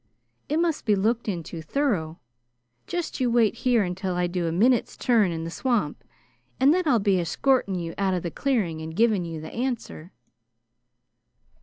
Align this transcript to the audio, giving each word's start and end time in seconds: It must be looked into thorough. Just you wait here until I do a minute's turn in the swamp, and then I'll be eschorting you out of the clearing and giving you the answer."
It 0.49 0.57
must 0.57 0.87
be 0.87 0.95
looked 0.95 1.27
into 1.27 1.61
thorough. 1.61 2.19
Just 2.87 3.19
you 3.19 3.29
wait 3.29 3.53
here 3.57 3.83
until 3.83 4.15
I 4.15 4.25
do 4.25 4.47
a 4.47 4.51
minute's 4.51 4.97
turn 4.97 5.31
in 5.31 5.43
the 5.43 5.51
swamp, 5.51 6.03
and 6.59 6.73
then 6.73 6.87
I'll 6.87 6.97
be 6.97 7.19
eschorting 7.19 7.75
you 7.79 7.93
out 7.99 8.15
of 8.15 8.23
the 8.23 8.31
clearing 8.31 8.81
and 8.81 8.95
giving 8.95 9.25
you 9.25 9.39
the 9.39 9.51
answer." 9.53 10.11